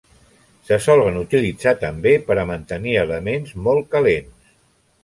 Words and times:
Se 0.69 0.79
solen 0.85 1.19
utilitzar 1.23 1.75
també 1.83 2.15
per 2.31 2.39
a 2.45 2.49
mantenir 2.53 2.99
elements 3.07 3.57
molt 3.69 3.95
calents. 3.97 4.53